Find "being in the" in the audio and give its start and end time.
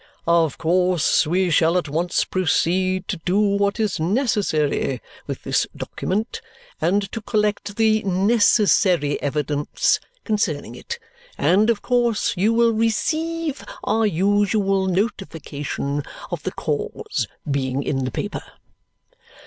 17.51-18.09